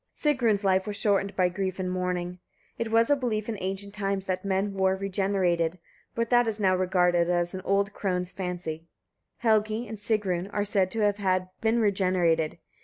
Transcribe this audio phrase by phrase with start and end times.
[0.15, 2.39] Sigrun's life was shortened by grief and mourning.
[2.79, 5.77] It was a belief in ancient times that men were regenerated,
[6.15, 8.87] but that is now regarded as an old crone's fancy.
[9.43, 12.57] Helgi and Sigrun are said to have been regenerated.